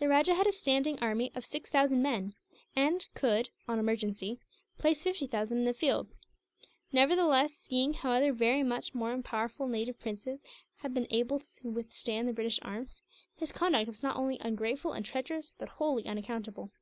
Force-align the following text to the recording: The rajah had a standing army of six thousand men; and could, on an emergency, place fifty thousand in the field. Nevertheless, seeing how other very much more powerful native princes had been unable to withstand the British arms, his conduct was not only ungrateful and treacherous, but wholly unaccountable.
The 0.00 0.08
rajah 0.08 0.34
had 0.34 0.48
a 0.48 0.52
standing 0.52 0.98
army 0.98 1.30
of 1.36 1.46
six 1.46 1.70
thousand 1.70 2.02
men; 2.02 2.34
and 2.74 3.06
could, 3.14 3.50
on 3.68 3.74
an 3.74 3.78
emergency, 3.78 4.40
place 4.78 5.00
fifty 5.04 5.28
thousand 5.28 5.58
in 5.58 5.64
the 5.64 5.72
field. 5.72 6.08
Nevertheless, 6.90 7.54
seeing 7.54 7.92
how 7.94 8.10
other 8.10 8.32
very 8.32 8.64
much 8.64 8.94
more 8.94 9.16
powerful 9.22 9.68
native 9.68 10.00
princes 10.00 10.42
had 10.78 10.92
been 10.92 11.04
unable 11.08 11.38
to 11.38 11.70
withstand 11.70 12.26
the 12.26 12.32
British 12.32 12.58
arms, 12.62 13.02
his 13.36 13.52
conduct 13.52 13.86
was 13.86 14.02
not 14.02 14.16
only 14.16 14.38
ungrateful 14.40 14.92
and 14.92 15.06
treacherous, 15.06 15.54
but 15.56 15.68
wholly 15.68 16.04
unaccountable. 16.04 16.72